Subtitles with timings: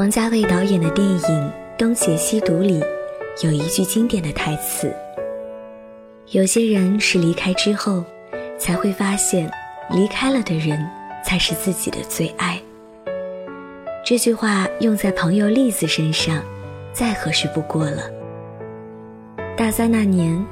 [0.00, 1.20] 王家卫导演的电影
[1.76, 2.82] 《东邪西毒》里
[3.44, 4.90] 有一句经典的台词
[6.32, 8.02] ：“有些人是离开之后，
[8.58, 9.52] 才会发现，
[9.90, 10.82] 离开了的人
[11.22, 12.58] 才是自己的最爱。”
[14.02, 16.42] 这句话用在朋友栗子身上，
[16.94, 18.04] 再合适不过了。
[19.54, 20.42] 大三那年，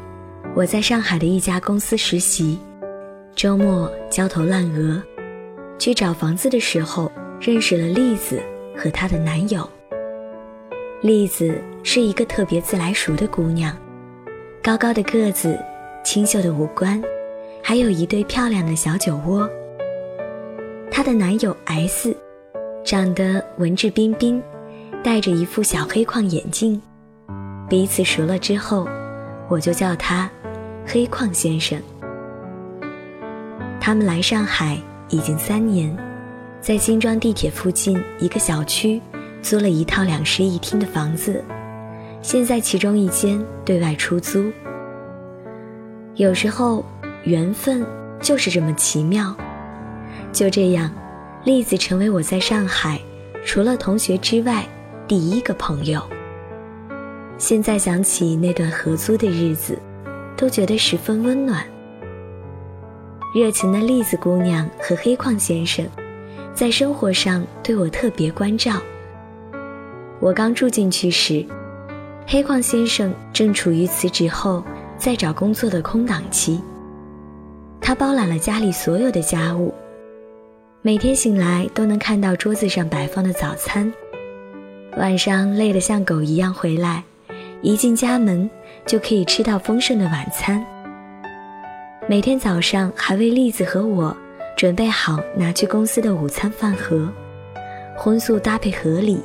[0.55, 2.59] 我在上海的一家公司实习，
[3.35, 5.03] 周末焦头烂额，
[5.79, 7.11] 去找房子的时候，
[7.41, 8.43] 认识了栗子
[8.79, 9.69] 和她的男友。
[11.03, 13.77] 栗子是一个特别自来熟的姑娘，
[14.63, 15.59] 高高的个子，
[16.05, 17.03] 清秀的五官，
[17.63, 19.49] 还有一对漂亮的小酒窝。
[20.91, 22.17] 她的男友 S。
[22.85, 24.43] 长得文质彬彬，
[25.05, 26.81] 戴着一副小黑框眼镜。
[27.69, 28.89] 彼此熟了之后，
[29.47, 30.31] 我就叫他
[30.89, 31.79] “黑框先生”。
[33.79, 34.79] 他们来上海
[35.11, 35.95] 已经三年，
[36.61, 39.01] 在金庄地铁附近一个小区
[39.43, 41.43] 租了一套两室一厅的房子，
[42.21, 44.51] 现在其中一间对外出租。
[46.15, 46.85] 有时候，
[47.25, 47.87] 缘分
[48.21, 49.35] 就是这么奇妙。
[50.33, 50.91] 就这样。
[51.45, 53.01] 栗子成为我在上海
[53.45, 54.67] 除了同学之外
[55.07, 56.03] 第一个朋友。
[57.39, 59.79] 现在想起那段合租的日子，
[60.37, 61.65] 都觉得十分温暖。
[63.35, 65.87] 热情的栗子姑娘和黑矿先生，
[66.59, 68.83] 在生活上对我特别关照。
[70.19, 71.47] 我刚住进去时，
[72.27, 74.65] 黑矿先生正处于辞职后
[74.97, 76.61] 在找工作的空档期。
[77.81, 79.73] 他包揽了家里所有的家务。
[80.83, 83.93] 每天醒来都能看到桌子上摆放的早餐，
[84.97, 87.05] 晚上累得像狗一样回来，
[87.63, 88.51] 一进家门
[88.85, 90.67] 就可以吃到丰盛的晚餐。
[92.09, 94.17] 每天早上还为栗子和我
[94.59, 97.09] 准备好拿去公司的午餐饭盒，
[97.97, 99.23] 荤素搭配合理，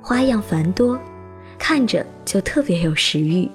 [0.00, 0.98] 花样繁多，
[1.58, 3.46] 看着就特别有食欲。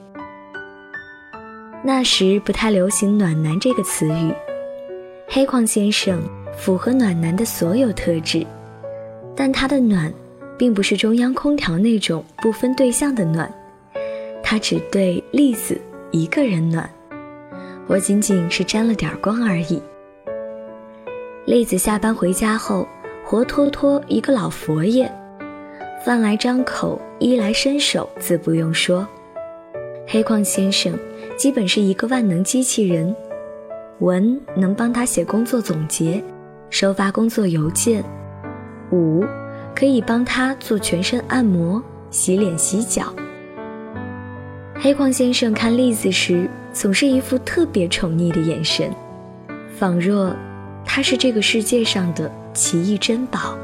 [1.83, 4.31] 那时不太流行“暖男”这个词语，
[5.27, 6.21] 黑矿先生。
[6.57, 8.45] 符合暖男的所有特质，
[9.35, 10.13] 但他的暖，
[10.57, 13.51] 并不是中央空调那种不分对象的暖，
[14.41, 15.77] 他只对栗子
[16.11, 16.89] 一个人暖，
[17.87, 19.81] 我仅仅是沾了点光而已。
[21.45, 22.87] 栗子下班回家后，
[23.23, 25.07] 活脱脱一个老佛爷，
[26.03, 29.07] 饭来张口，衣来伸手，自不用说。
[30.07, 30.97] 黑矿先生
[31.37, 33.15] 基本是一个万能机器人，
[33.99, 36.23] 文能帮他写工作总结。
[36.71, 38.03] 收发工作邮件，
[38.91, 39.23] 五
[39.75, 43.13] 可以帮他做全身按摩、洗脸、洗脚。
[44.73, 48.91] 黑矿先生看栗子时，总是一副特别宠溺的眼神，
[49.77, 50.35] 仿若
[50.95, 53.59] 他是这个世界上的奇异珍宝。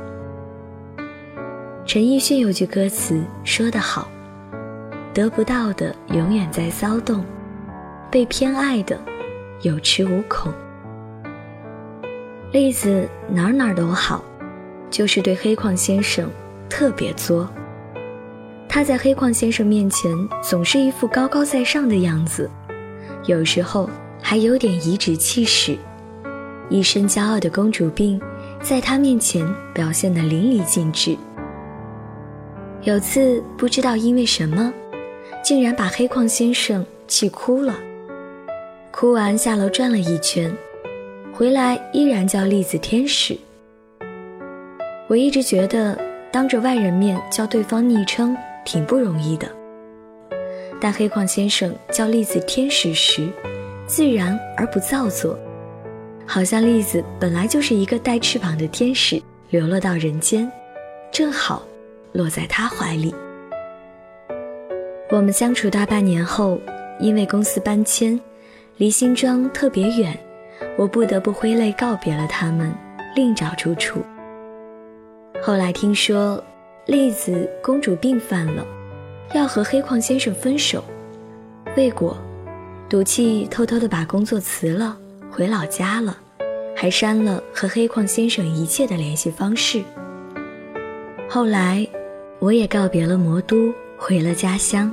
[1.85, 4.11] 陈奕迅有句歌词说得好
[5.15, 7.23] ：“得不到的永远在骚动，
[8.11, 8.99] 被偏爱的
[9.61, 10.53] 有恃无恐。”
[12.51, 14.21] 栗子哪哪都好，
[14.89, 16.29] 就是对黑矿先生
[16.69, 17.49] 特别作。
[18.67, 20.11] 他在黑矿先生面前
[20.43, 22.51] 总是一副高高在上的样子，
[23.25, 23.89] 有时候
[24.21, 25.77] 还有点颐指气使，
[26.71, 28.19] 一身骄傲的公主病
[28.63, 31.15] 在他面前表现得淋漓尽致。
[32.83, 34.73] 有次不知道因为什么，
[35.43, 37.75] 竟然把黑矿先生气哭了，
[38.89, 40.51] 哭完下楼转了一圈。
[41.33, 43.37] 回来依然叫栗子天使。
[45.07, 45.97] 我一直觉得
[46.31, 49.47] 当着外人面叫对方昵称挺不容易的，
[50.79, 53.27] 但黑矿先生叫栗子天使时，
[53.85, 55.37] 自然而不造作，
[56.33, 60.49] 好像栗子本来就是一个带翅膀的天使，流落到人间，
[61.11, 61.61] 正好
[62.13, 63.13] 落在他怀里。
[65.09, 66.57] 我们相处大半年后，
[67.01, 68.17] 因为公司搬迁，
[68.77, 70.17] 离新庄特别远。
[70.77, 72.73] 我不得不挥泪告别了他们，
[73.13, 73.99] 另找住处。
[75.43, 76.41] 后来听说，
[76.85, 78.65] 栗子公主病犯了，
[79.33, 80.81] 要和黑矿先生分手，
[81.75, 82.17] 未果，
[82.87, 84.97] 赌气偷偷的把工作辞了，
[85.31, 86.17] 回老家了，
[86.75, 89.81] 还删了和黑矿先生一切的联系方式。
[91.29, 91.87] 后来，
[92.39, 94.91] 我也告别了魔都，回了家乡，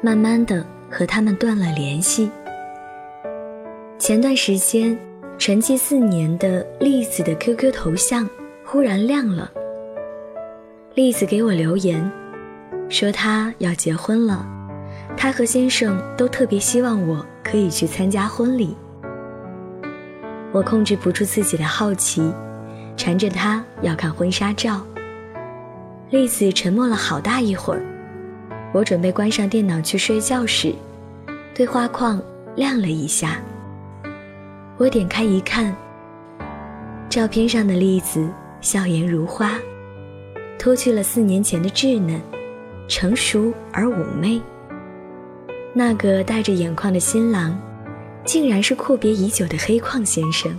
[0.00, 2.30] 慢慢的和他们断了联系。
[3.98, 4.98] 前段时间，
[5.36, 8.28] 沉寂四年的栗子的 QQ 头像
[8.64, 9.50] 忽然亮了。
[10.94, 12.10] 栗子给我留言，
[12.88, 14.46] 说她要结婚了，
[15.14, 18.74] 她和先生都特别希望我可以去参加婚礼。
[20.52, 22.30] 我控制不住自己的好奇，
[22.96, 24.80] 缠着她要看婚纱照。
[26.10, 27.82] 栗子沉默了好大一会儿。
[28.74, 30.74] 我准备关上电脑去睡觉时，
[31.54, 32.22] 对话框
[32.54, 33.38] 亮了一下。
[34.76, 35.74] 我点开一看，
[37.08, 38.28] 照片上的栗子
[38.60, 39.58] 笑颜如花，
[40.58, 42.20] 脱去了四年前的稚嫩、
[42.88, 44.40] 成熟而妩媚。
[45.74, 47.58] 那个带着眼眶的新郎，
[48.24, 50.56] 竟然是阔别已久的黑矿先生，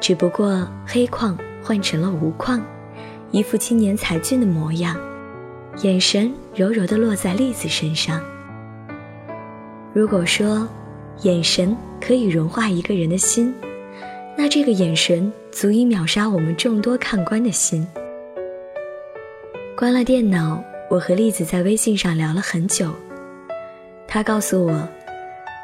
[0.00, 2.62] 只不过黑矿换成了无矿。
[3.30, 4.94] 一副青年才俊的模样，
[5.82, 8.20] 眼神柔柔地落在栗子身上。
[9.94, 10.68] 如果说
[11.22, 13.54] 眼神可以融化一个人的心，
[14.36, 17.86] 那这个眼神足以秒杀我们众多看官的心。
[19.74, 22.90] 关了电脑，我和栗子在微信上聊了很久。
[24.06, 24.88] 他告诉我，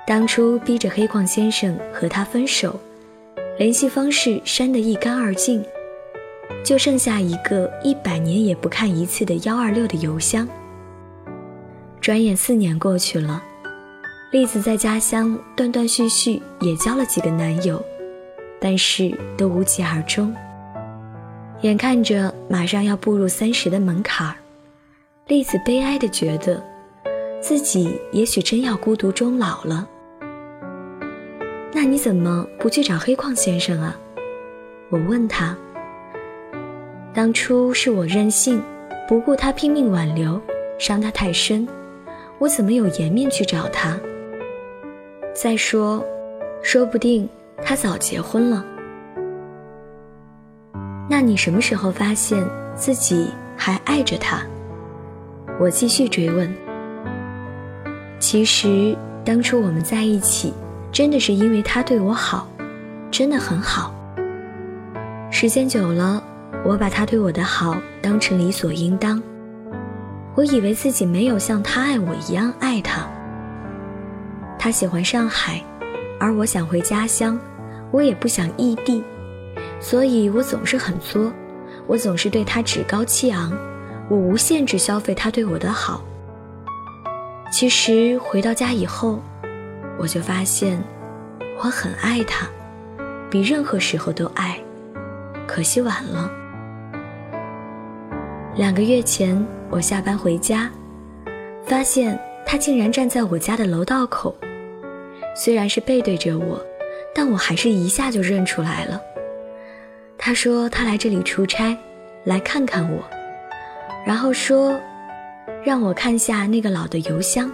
[0.09, 2.81] 当初逼着黑矿先生和他分手，
[3.59, 5.63] 联系方式删得一干二净。
[6.65, 10.49] 就剩下一个一百年也不看一次的幺二六的邮箱。
[12.01, 13.43] 转眼四年过去了，
[14.33, 17.79] 栗子在家乡断断续续也交了几个男友，
[18.59, 20.35] 但是都无疾而终。
[21.61, 24.37] 眼看着马上要步入三十的门槛儿，
[25.27, 26.65] 栗子悲哀地觉得，
[27.43, 29.87] 自己也许真要孤独终老了。
[31.73, 33.97] 那你怎么不去找黑矿先生啊？
[34.91, 35.57] 我问他。
[37.13, 38.63] 当初是我任性，
[39.09, 40.41] 不顾他拼命挽留，
[40.79, 41.67] 伤他太深，
[42.39, 43.99] 我怎么有颜面去找他？
[45.35, 46.05] 再说，
[46.63, 47.29] 说不定
[47.63, 48.65] 他早结婚了。
[51.09, 52.45] 那你什么时候发现
[52.75, 54.43] 自己还爱着他？
[55.61, 56.53] 我继续追问。
[58.19, 60.53] 其实当初我们在一起，
[60.99, 62.49] 真的是因为他对我好，
[63.09, 63.95] 真的很好。
[65.31, 66.21] 时间久了。
[66.65, 69.23] 我把他对我的好当成理所应当，
[70.35, 73.09] 我以为自己没有像他爱我一样爱他。
[74.59, 75.63] 他喜欢上海，
[76.19, 77.39] 而我想回家乡，
[77.93, 79.05] 我也不想异地，
[79.79, 81.33] 所以我总是很作，
[81.87, 83.57] 我总是对他趾高气昂，
[84.11, 86.03] 我无限制消费他对我的好。
[87.53, 89.23] 其实回到家以后，
[89.99, 90.83] 我就发现
[91.59, 92.47] 我很爱他，
[93.29, 94.59] 比任何时候都爱，
[95.47, 96.31] 可惜晚了。
[98.55, 100.71] 两个月前，我下班回家，
[101.67, 104.35] 发现他竟然站在我家的楼道口。
[105.35, 106.61] 虽然是背对着我，
[107.15, 109.01] 但我还是一下就认出来了。
[110.17, 111.77] 他说他来这里出差，
[112.25, 113.05] 来看看我，
[114.05, 114.81] 然后说
[115.65, 117.51] 让我看下那个老的邮箱，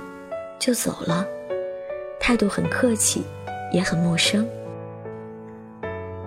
[0.58, 1.26] 就走了，
[2.26, 3.23] 态度很客气，
[3.71, 4.49] 也很陌生。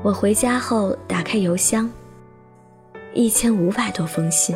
[0.04, 1.90] 我回家后打开邮箱。
[3.16, 4.56] 一千五百多封信。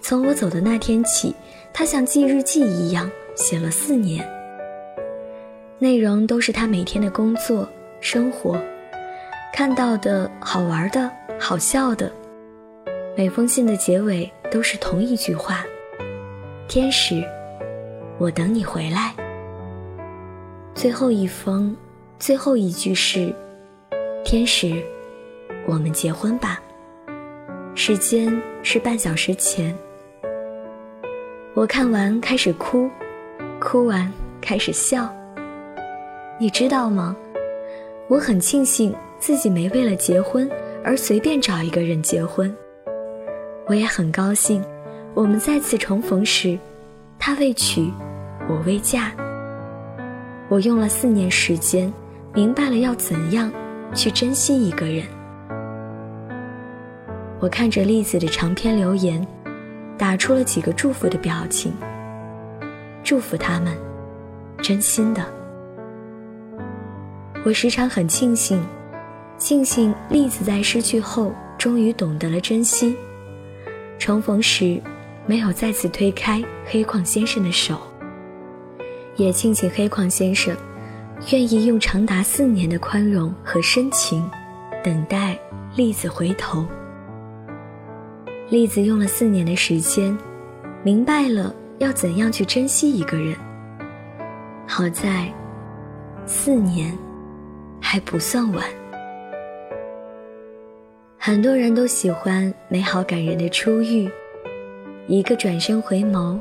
[0.00, 1.32] 从我走的那天起，
[1.72, 4.28] 他像记日记一样写了四年。
[5.78, 7.68] 内容都是他每天的工作
[8.00, 8.60] 生活，
[9.54, 11.08] 看到的好玩的、
[11.38, 12.10] 好笑的。
[13.16, 15.64] 每封信的结尾都是同一句话
[16.66, 17.22] ：“天使，
[18.18, 19.14] 我等你回来。”
[20.80, 21.76] 最后一封，
[22.18, 23.30] 最后一句是
[24.24, 24.82] ：“天使，
[25.66, 26.58] 我们结婚吧。”
[27.76, 29.76] 时间是半小时前。
[31.52, 32.88] 我看完开始哭，
[33.60, 34.10] 哭完
[34.40, 35.14] 开始笑。
[36.38, 37.14] 你知道吗？
[38.08, 40.50] 我很庆幸自己没为了结婚
[40.82, 42.50] 而随便找一个人结婚。
[43.66, 44.64] 我也很高兴，
[45.12, 46.58] 我们再次重逢时，
[47.18, 47.92] 他未娶，
[48.48, 49.12] 我未嫁。
[50.50, 51.92] 我用了四年时间，
[52.34, 53.50] 明白了要怎样
[53.94, 55.06] 去珍惜一个人。
[57.38, 59.24] 我看着栗子的长篇留言，
[59.96, 61.72] 打出了几个祝福的表情。
[63.04, 63.78] 祝福他们，
[64.60, 65.24] 真心的。
[67.44, 68.60] 我时常很庆幸，
[69.38, 72.96] 庆幸栗子在失去后终于懂得了珍惜，
[74.00, 74.82] 重逢时
[75.26, 77.80] 没有再次推开黑矿先生的手。
[79.20, 80.56] 也庆幸黑矿先生
[81.30, 84.26] 愿意用长达四年的宽容和深情，
[84.82, 85.38] 等待
[85.76, 86.64] 栗子回头。
[88.48, 90.16] 栗子用了四年的时间，
[90.82, 93.36] 明白了要怎样去珍惜一个人。
[94.66, 95.30] 好在，
[96.24, 96.96] 四年
[97.78, 98.64] 还不算晚。
[101.18, 104.10] 很多人都喜欢美好感人的初遇，
[105.06, 106.40] 一个转身回眸，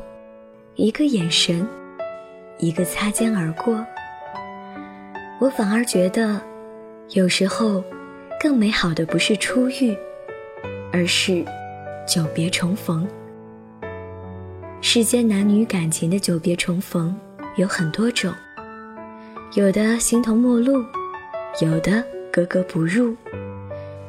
[0.75, 1.67] 一个眼神，
[2.59, 3.85] 一个擦肩而过。
[5.39, 6.39] 我反而觉得，
[7.09, 7.83] 有时候
[8.39, 9.97] 更美好的不是初遇，
[10.93, 11.43] 而是。
[12.07, 13.07] 久别重逢。
[14.81, 17.15] 世间男女感情的久别重逢
[17.55, 18.33] 有很多种，
[19.53, 20.83] 有的形同陌路，
[21.61, 23.15] 有的格格不入，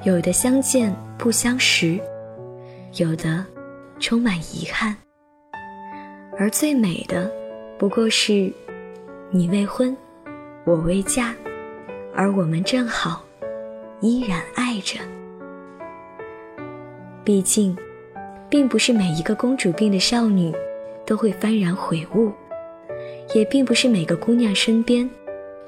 [0.04, 2.00] 有的相见不相识，
[2.94, 3.44] 有的
[3.98, 4.96] 充满遗憾。
[6.38, 7.30] 而最美的，
[7.80, 8.52] 不过是
[9.30, 9.96] 你未婚，
[10.64, 11.34] 我未嫁，
[12.14, 13.24] 而我们正好
[14.02, 15.00] 依然爱着。
[17.24, 17.74] 毕竟。
[18.50, 20.52] 并不是每一个公主病的少女
[21.06, 22.32] 都会幡然悔悟，
[23.32, 25.08] 也并不是每个姑娘身边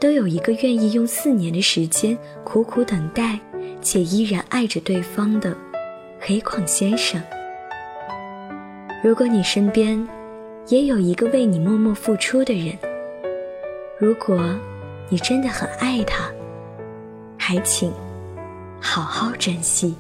[0.00, 3.38] 都有一个愿意用四年的时间苦苦等待
[3.80, 5.56] 且依然爱着对方的
[6.18, 7.22] 黑矿先生。
[9.00, 10.04] 如果你身边
[10.68, 12.78] 也有一个为你默默付出的人，
[13.98, 14.56] 如果
[15.08, 16.30] 你真的很爱他，
[17.36, 17.92] 还请
[18.80, 19.94] 好好珍惜。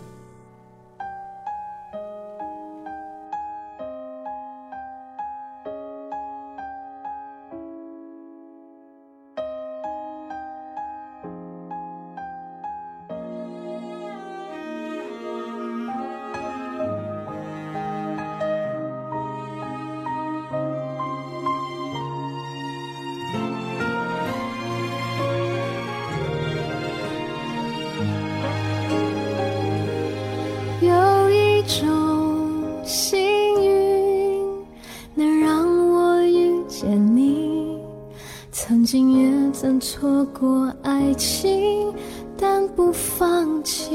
[39.82, 41.92] 错过爱情，
[42.38, 43.90] 但不放弃。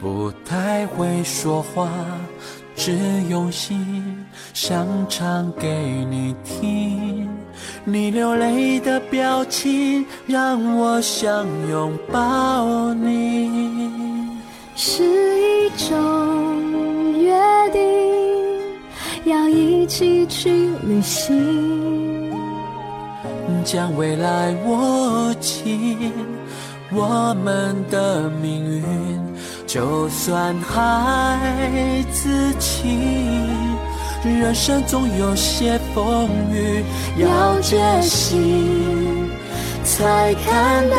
[0.00, 1.90] 不太会说话，
[2.74, 2.96] 只
[3.28, 5.68] 用心想唱给
[6.08, 7.28] 你听。
[7.84, 14.30] 你流泪的表情，让我想拥抱你。
[14.74, 17.38] 是一种约
[17.70, 22.05] 定，要一起去旅行。
[23.66, 26.12] 将未来握紧，
[26.92, 29.18] 我们的命运，
[29.66, 31.36] 就算孩
[32.12, 32.96] 子气，
[34.22, 36.84] 人生总有些风雨
[37.18, 39.28] 要决心，
[39.82, 40.96] 才看到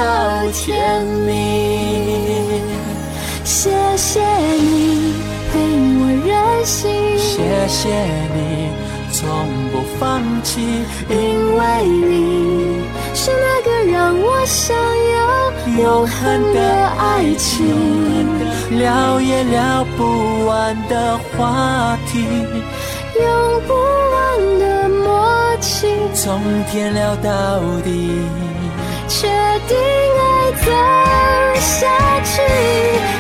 [0.52, 2.62] 天明。
[3.46, 5.14] 谢谢你
[5.54, 5.58] 陪
[6.00, 7.88] 我任性，谢谢
[8.36, 8.87] 你。
[9.20, 10.62] 从不放弃，
[11.10, 12.84] 因为你
[13.16, 17.66] 是那个让我想要永恒的爱情，
[18.78, 22.28] 聊也聊不完的话题，
[23.20, 26.40] 用不完的默契，从
[26.72, 28.22] 天聊到地，
[29.08, 29.28] 确
[29.68, 29.76] 定
[30.22, 30.72] 爱走
[31.60, 31.88] 下
[32.22, 32.40] 去。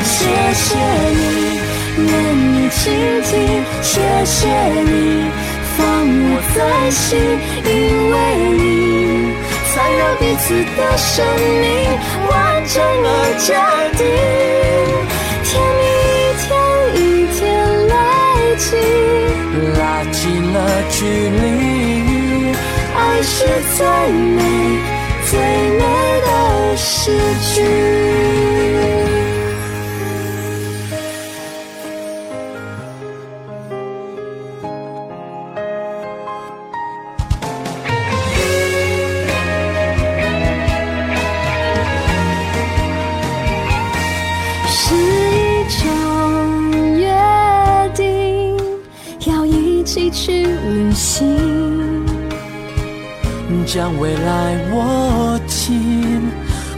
[0.05, 0.77] 谢谢
[1.09, 1.59] 你
[2.05, 4.47] 愿意倾听，谢谢
[4.83, 5.46] 你。
[5.77, 6.57] 放我在
[6.89, 7.07] 心，
[7.63, 7.69] 因
[8.11, 8.15] 为
[8.57, 8.61] 你
[9.71, 11.13] 才让彼此的生
[11.61, 11.65] 命
[12.29, 12.31] 完
[12.65, 13.07] 整而
[13.37, 13.47] 坚
[13.97, 14.01] 定。
[15.43, 16.45] 甜蜜一天
[16.95, 16.99] 一
[17.37, 17.39] 天
[17.87, 17.93] 累
[18.57, 18.65] 积，
[19.77, 19.79] 拉
[20.11, 20.19] 近
[20.51, 20.55] 了
[20.89, 20.97] 距
[21.29, 21.41] 离。
[22.95, 23.35] 爱是
[23.77, 23.79] 最
[24.35, 24.37] 美
[25.29, 25.31] 最
[25.77, 25.81] 美
[26.25, 26.27] 的
[26.75, 27.13] 诗
[27.53, 27.96] 句。
[51.17, 52.05] 心
[53.65, 56.29] 将未来握紧，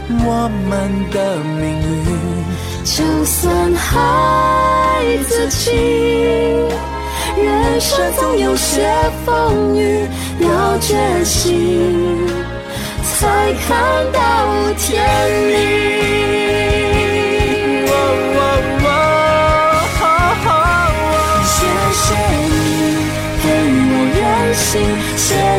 [0.08, 0.70] 我们
[1.10, 1.62] 的命
[2.06, 2.08] 运，
[2.82, 5.70] 就算孩子气，
[7.36, 8.88] 人生总有些
[9.26, 10.08] 风雨
[10.40, 12.26] 要决心，
[13.02, 15.04] 才看到天
[15.48, 16.19] 明。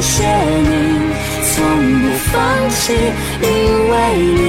[0.01, 0.27] 谢谢
[0.69, 0.71] 你。
[1.53, 1.55] 从
[2.01, 2.33] 不放
[2.69, 2.81] 弃，
[3.41, 3.47] 因
[3.89, 4.39] 为你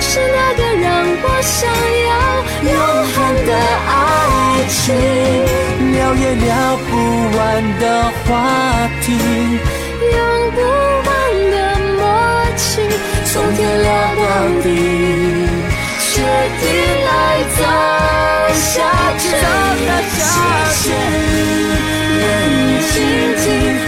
[0.00, 0.86] 是那个让
[1.22, 1.58] 我想
[2.06, 2.10] 要
[2.68, 2.74] 永
[3.12, 3.48] 恒的
[3.88, 3.90] 爱
[4.68, 4.84] 情，
[5.92, 6.48] 聊也聊
[6.88, 6.92] 不
[7.36, 7.38] 完
[7.78, 7.82] 的
[8.24, 8.28] 话
[9.02, 9.06] 题，
[10.12, 10.16] 用
[10.52, 10.58] 不
[11.06, 11.08] 完
[11.50, 11.54] 的
[11.96, 12.00] 默
[12.56, 12.68] 契，
[13.26, 14.22] 从天聊到
[14.62, 14.66] 地，
[16.12, 16.14] 决
[16.60, 16.62] 定
[17.06, 17.10] 爱
[17.56, 17.58] 走
[18.54, 18.68] 下
[19.18, 19.22] 去。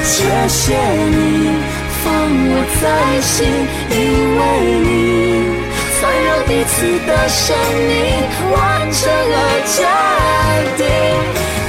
[0.04, 1.16] 谢谢你
[2.02, 2.04] 放
[2.50, 2.85] 我在
[3.21, 3.47] 心，
[3.90, 3.94] 因
[4.38, 4.40] 为
[4.82, 4.90] 你
[5.97, 6.75] 才让彼此
[7.06, 7.56] 的生
[7.88, 7.90] 命
[8.52, 8.56] 完
[8.90, 9.00] 整
[9.32, 9.37] 而
[9.73, 9.75] 坚
[10.76, 10.80] 定。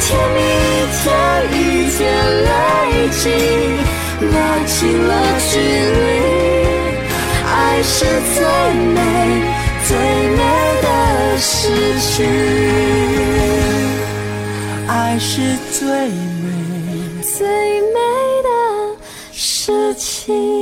[0.02, 1.06] 甜蜜一天
[1.54, 1.56] 一
[1.96, 2.00] 天
[2.44, 2.50] 累
[3.12, 3.24] 积，
[4.32, 4.36] 拉
[4.66, 4.76] 近
[5.08, 5.12] 了
[5.50, 5.52] 距
[5.94, 6.04] 离。
[7.46, 7.96] 爱是
[8.34, 8.38] 最
[8.94, 8.98] 美
[9.88, 9.90] 最
[10.36, 10.42] 美
[10.82, 10.88] 的
[11.38, 11.52] 事
[12.00, 12.12] 情，
[14.88, 15.32] 爱是
[15.72, 16.52] 最美
[17.22, 17.38] 最
[17.82, 17.83] 美。
[20.26, 20.53] 情。